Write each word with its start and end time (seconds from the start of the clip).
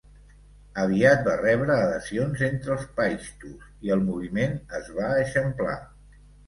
Aviat 0.83 1.21
va 1.27 1.35
rebre 1.41 1.75
adhesions 1.75 2.43
entre 2.49 2.73
els 2.79 2.89
paixtus 3.01 3.71
i 3.89 3.97
el 3.99 4.05
moviment 4.09 4.61
es 4.81 4.95
va 5.01 5.17
eixamplar. 5.25 5.81